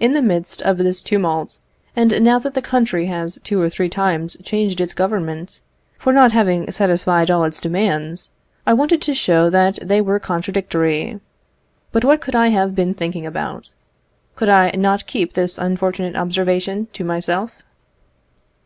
[0.00, 1.58] In the midst of this tumult,
[1.94, 5.60] and now that the country has two or three times changed its Government,
[5.98, 8.30] for not having satisfied all its demands,
[8.66, 11.20] I wanted to show that they were contradictory.
[11.92, 13.74] But what could I have been thinking about?
[14.36, 17.50] Could I not keep this unfortunate observation to myself?